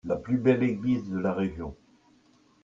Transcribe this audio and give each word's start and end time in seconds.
La 0.03 0.15
plus 0.15 0.39
belle 0.39 0.63
église 0.63 1.07
de 1.11 1.19
la 1.19 1.31
région. 1.31 1.75